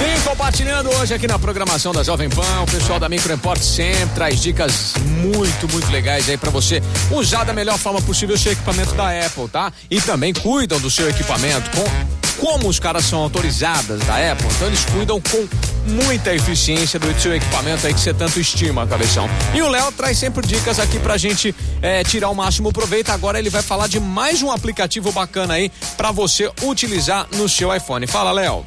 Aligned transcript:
Vem 0.00 0.20
compartilhando 0.24 0.90
hoje 0.96 1.14
aqui 1.14 1.28
na 1.28 1.38
programação 1.38 1.92
da 1.92 2.02
Jovem 2.02 2.28
Pan, 2.28 2.62
o 2.62 2.66
pessoal 2.66 2.98
da 2.98 3.08
Micro 3.08 3.32
Import 3.32 3.62
sempre 3.62 4.08
traz 4.12 4.40
dicas 4.40 4.94
muito, 5.20 5.68
muito 5.70 5.88
legais 5.92 6.28
aí 6.28 6.36
para 6.36 6.50
você 6.50 6.82
usar 7.12 7.44
da 7.44 7.52
melhor 7.52 7.78
forma 7.78 8.02
possível 8.02 8.34
o 8.34 8.38
seu 8.38 8.50
equipamento 8.50 8.92
da 8.94 9.10
Apple, 9.24 9.48
tá? 9.48 9.72
E 9.88 10.00
também 10.00 10.32
cuidam 10.32 10.80
do 10.80 10.90
seu 10.90 11.08
equipamento 11.08 11.70
com 11.70 11.84
como 12.44 12.68
os 12.68 12.80
caras 12.80 13.04
são 13.04 13.20
autorizadas 13.20 14.00
da 14.00 14.32
Apple, 14.32 14.48
então 14.56 14.66
eles 14.66 14.84
cuidam 14.86 15.20
com 15.20 15.46
muita 15.86 16.34
eficiência 16.34 16.98
do 16.98 17.12
seu 17.20 17.34
equipamento 17.34 17.86
aí 17.86 17.94
que 17.94 18.00
você 18.00 18.14
tanto 18.14 18.40
estima, 18.40 18.86
cabeção. 18.86 19.28
E 19.54 19.62
o 19.62 19.68
Léo 19.68 19.90
traz 19.92 20.18
sempre 20.18 20.46
dicas 20.46 20.78
aqui 20.78 20.98
pra 20.98 21.16
gente 21.16 21.54
é, 21.80 22.02
tirar 22.04 22.30
o 22.30 22.34
máximo 22.34 22.72
proveito. 22.72 23.10
Agora 23.10 23.38
ele 23.38 23.50
vai 23.50 23.62
falar 23.62 23.88
de 23.88 24.00
mais 24.00 24.42
um 24.42 24.50
aplicativo 24.50 25.12
bacana 25.12 25.54
aí 25.54 25.70
para 25.96 26.10
você 26.10 26.50
utilizar 26.62 27.26
no 27.36 27.48
seu 27.48 27.74
iPhone. 27.74 28.06
Fala, 28.06 28.32
Léo. 28.32 28.64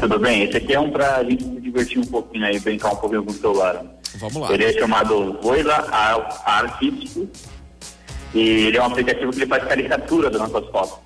Tudo 0.00 0.18
bem, 0.18 0.42
esse 0.42 0.56
aqui 0.56 0.74
é 0.74 0.80
um 0.80 0.90
pra 0.90 1.22
gente 1.24 1.44
se 1.44 1.60
divertir 1.60 1.98
um 1.98 2.04
pouquinho 2.04 2.44
aí, 2.44 2.58
brincar 2.58 2.92
um 2.92 2.96
pouquinho 2.96 3.24
com 3.24 3.30
o 3.30 3.34
celular. 3.34 3.82
Vamos 4.16 4.36
lá. 4.36 4.52
Ele 4.52 4.64
é 4.64 4.72
chamado 4.72 5.38
Voila 5.42 5.74
Artístico 6.44 7.28
e 8.34 8.66
ele 8.66 8.76
é 8.76 8.82
um 8.82 8.86
aplicativo 8.86 9.30
que 9.32 9.38
ele 9.38 9.46
faz 9.46 9.64
caricatura 9.64 10.30
das 10.30 10.40
nossas 10.40 10.68
fotos. 10.70 10.98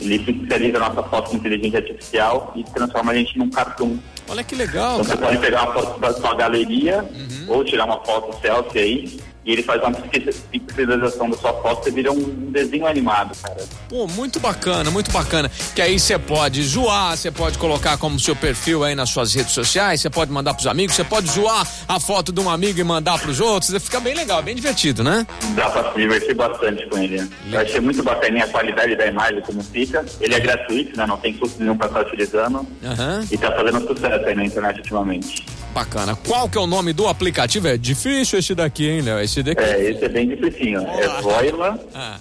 Ele 0.00 0.18
pixeliza 0.18 0.78
a 0.78 0.80
nossa 0.88 1.02
foto 1.08 1.30
com 1.30 1.36
inteligência 1.36 1.78
artificial 1.78 2.52
e 2.56 2.64
transforma 2.64 3.12
a 3.12 3.14
gente 3.14 3.38
num 3.38 3.50
cartoon. 3.50 3.98
Olha 4.28 4.42
que 4.44 4.54
legal, 4.54 4.94
Então 5.00 5.04
você 5.04 5.16
cara. 5.16 5.26
pode 5.26 5.38
pegar 5.38 5.62
uma 5.64 5.72
foto 5.74 6.00
da 6.00 6.12
sua 6.14 6.34
galeria 6.34 7.04
ou 7.48 7.64
tirar 7.64 7.84
uma 7.84 8.02
foto 8.04 8.40
selfie 8.40 8.78
aí 8.78 9.20
e 9.44 9.52
ele 9.52 9.62
faz 9.62 9.82
uma 9.82 9.92
pixelização 9.92 11.30
da 11.30 11.36
sua 11.36 11.52
foto 11.54 11.88
e 11.88 11.92
vira 11.92 12.12
um 12.12 12.50
desenho 12.50 12.86
animado, 12.86 13.36
cara. 13.42 13.64
Pô, 13.88 14.06
muito 14.06 14.38
bacana, 14.38 14.90
muito 14.90 15.10
bacana. 15.10 15.50
Que 15.74 15.80
aí 15.80 15.98
você 15.98 16.18
pode 16.18 16.62
zoar, 16.62 17.16
você 17.16 17.30
pode 17.30 17.56
colocar 17.58 17.96
como 17.96 18.18
seu 18.20 18.36
perfil 18.36 18.84
aí 18.84 18.94
nas 18.94 19.10
suas 19.10 19.34
redes 19.34 19.52
sociais, 19.52 20.00
você 20.00 20.10
pode 20.10 20.30
mandar 20.30 20.54
pros 20.54 20.66
amigos, 20.66 20.94
você 20.94 21.04
pode 21.04 21.30
zoar 21.30 21.66
a 21.88 21.98
foto 21.98 22.32
de 22.32 22.40
um 22.40 22.50
amigo 22.50 22.78
e 22.80 22.84
mandar 22.84 23.18
pros 23.18 23.40
outros. 23.40 23.70
Fica 23.82 23.98
bem 23.98 24.14
legal, 24.14 24.42
bem 24.42 24.54
divertido, 24.54 25.02
né? 25.02 25.26
Dá 25.54 25.70
pra 25.70 25.92
se 25.92 25.98
divertir 25.98 26.34
bastante 26.34 26.86
com 26.86 26.98
ele. 26.98 27.28
Eu 27.50 27.60
achei 27.60 27.80
muito 27.80 28.02
bacaninha 28.02 28.44
a 28.44 28.48
qualidade 28.48 28.94
da 28.96 29.06
imagem, 29.06 29.40
como 29.40 29.62
fica. 29.62 30.04
Ele 30.20 30.34
é 30.34 30.40
gratuito, 30.40 30.96
né? 30.96 31.06
Não 31.06 31.16
tem 31.16 31.32
custo 31.34 31.58
nenhum 31.60 31.76
pra 31.76 31.86
estar 31.86 32.02
utilizando. 32.02 32.66
Aham. 32.84 33.26
E 33.30 33.38
tá 33.38 33.50
fazendo 33.52 33.86
sucesso 33.86 34.26
aí 34.26 34.34
na 34.34 34.44
internet 34.44 34.78
ultimamente. 34.78 35.46
Bacana. 35.74 36.16
Qual 36.26 36.48
que 36.48 36.58
é 36.58 36.60
o 36.60 36.66
nome 36.66 36.92
do 36.92 37.06
aplicativo? 37.06 37.68
É 37.68 37.76
difícil 37.76 38.38
esse 38.38 38.54
daqui, 38.54 38.88
hein, 38.88 39.00
Léo? 39.02 39.20
Esse 39.20 39.42
daqui. 39.42 39.62
É, 39.62 39.90
esse 39.90 40.04
é 40.04 40.08
bem 40.08 40.28
dificinho. 40.28 40.80
É 40.80 41.20
Voila 41.22 41.78
Ah, 41.94 42.18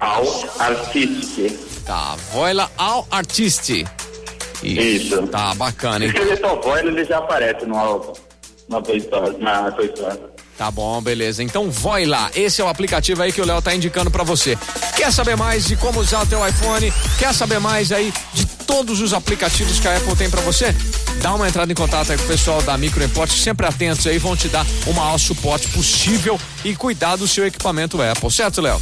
ao 0.00 0.24
Artistic. 0.58 1.52
tá. 1.84 2.16
Voila 2.32 2.70
All 2.78 3.06
Artist. 3.10 3.84
Isso. 4.62 5.26
Tá 5.26 5.54
bacana, 5.54 5.98
Se 5.98 6.04
hein? 6.04 6.08
escrever 6.10 6.40
só 6.40 6.56
Voila, 6.60 6.88
ele 6.90 7.04
já 7.04 7.18
aparece 7.18 7.66
no, 7.66 8.82
Play 8.82 8.98
Store, 8.98 9.36
na 9.38 9.70
Play 9.72 9.88
Store. 9.88 10.18
Tá 10.56 10.70
bom, 10.70 11.02
beleza. 11.02 11.42
Então 11.42 11.68
vai 11.70 12.06
lá. 12.06 12.30
Esse 12.34 12.62
é 12.62 12.64
o 12.64 12.68
aplicativo 12.68 13.20
aí 13.22 13.32
que 13.32 13.40
o 13.40 13.44
Léo 13.46 13.60
tá 13.60 13.74
indicando 13.74 14.10
pra 14.10 14.22
você. 14.22 14.56
Quer 14.96 15.12
saber 15.12 15.36
mais 15.36 15.66
de 15.66 15.76
como 15.76 15.98
usar 16.00 16.22
o 16.22 16.26
teu 16.26 16.46
iPhone? 16.46 16.92
Quer 17.18 17.34
saber 17.34 17.58
mais 17.58 17.90
aí 17.92 18.12
de 18.32 18.46
todos 18.66 19.00
os 19.00 19.12
aplicativos 19.12 19.78
que 19.78 19.88
a 19.88 19.96
Apple 19.96 20.16
tem 20.16 20.28
pra 20.28 20.40
você? 20.40 20.74
Dá 21.22 21.34
uma 21.34 21.48
entrada 21.48 21.70
em 21.70 21.74
contato 21.74 22.12
aí 22.12 22.18
com 22.18 22.24
o 22.24 22.28
pessoal 22.28 22.60
da 22.62 22.76
Micro 22.76 23.02
Import, 23.02 23.30
sempre 23.30 23.66
atentos 23.66 24.06
aí, 24.06 24.18
vão 24.18 24.36
te 24.36 24.48
dar 24.48 24.66
o 24.86 24.92
maior 24.92 25.18
suporte 25.18 25.68
possível 25.68 26.38
e 26.64 26.74
cuidar 26.74 27.16
do 27.16 27.26
seu 27.26 27.46
equipamento 27.46 28.00
Apple, 28.00 28.30
certo, 28.30 28.60
Léo? 28.60 28.80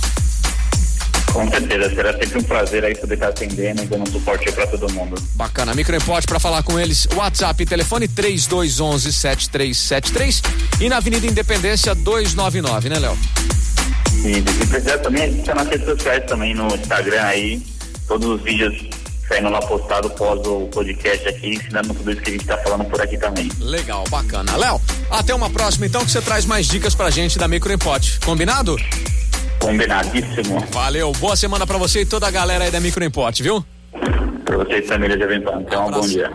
Com 1.33 1.49
certeza, 1.49 1.95
será 1.95 2.13
sempre 2.13 2.39
um 2.41 2.43
prazer 2.43 2.85
aí 2.85 2.95
poder 2.95 3.15
estar 3.15 3.29
atendendo 3.29 3.83
e 3.83 3.87
dando 3.87 4.03
um 4.03 4.13
suporte 4.13 4.49
aí 4.49 4.55
pra 4.55 4.67
todo 4.67 4.93
mundo. 4.93 5.15
Bacana, 5.35 5.75
Micro 5.75 5.97
Import 5.97 6.27
para 6.27 6.39
falar 6.39 6.63
com 6.63 6.79
eles, 6.79 7.09
WhatsApp, 7.15 7.65
telefone 7.65 8.07
3211 8.07 9.13
7373 9.13 10.43
e 10.81 10.89
na 10.91 10.99
Avenida 10.99 11.27
Independência 11.27 11.95
299, 11.95 12.89
né, 12.91 12.99
Léo? 12.99 13.19
E 14.25 14.35
se 14.35 14.67
precisar 14.67 14.99
também, 14.99 15.23
a 15.23 15.27
gente 15.29 15.45
tá 15.45 15.55
nas 15.55 15.69
redes 15.69 15.87
sociais 15.87 16.23
também, 16.27 16.55
no 16.55 16.67
Instagram 16.75 17.23
aí, 17.23 17.63
todos 18.07 18.29
os 18.29 18.43
vídeos 18.43 18.91
saindo 19.33 19.49
lá 19.49 19.61
postado 19.61 20.11
pós 20.11 20.47
o 20.47 20.69
podcast 20.69 21.27
aqui, 21.27 21.55
ensinando 21.55 21.95
tudo 21.95 22.13
isso 22.13 22.21
que 22.21 22.29
a 22.29 22.33
gente 22.33 22.45
tá 22.45 22.59
falando 22.59 22.85
por 22.85 23.01
aqui 23.01 23.17
também. 23.17 23.51
Legal, 23.61 24.05
bacana. 24.11 24.55
Léo, 24.57 24.79
até 25.11 25.35
uma 25.35 25.49
próxima 25.49 25.87
então 25.87 26.05
que 26.05 26.11
você 26.11 26.21
traz 26.21 26.45
mais 26.45 26.67
dicas 26.67 26.95
pra 26.95 27.09
gente 27.09 27.39
da 27.39 27.49
Micro 27.49 27.73
Import. 27.73 28.19
Combinado? 28.25 28.77
Combinadíssimo. 29.59 30.61
Valeu, 30.71 31.13
boa 31.13 31.35
semana 31.35 31.67
pra 31.67 31.79
você 31.79 32.03
e 32.03 32.07
toda 32.07 32.27
a 32.27 32.31
galera 32.31 32.65
aí 32.65 32.71
da 32.71 32.79
Micro 32.79 33.03
Import, 33.03 33.41
viu? 33.41 33.65
Pra 34.45 34.59
vocês, 34.59 34.87
família 34.87 35.17
de 35.17 35.23
Aventura. 35.23 35.63
Então, 35.63 35.87
um 35.87 35.91
bom 35.91 36.01
dia. 36.03 36.31